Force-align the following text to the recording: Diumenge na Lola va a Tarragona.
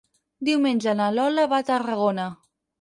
Diumenge 0.49 0.95
na 1.03 1.11
Lola 1.19 1.47
va 1.53 1.61
a 1.63 1.69
Tarragona. 1.71 2.29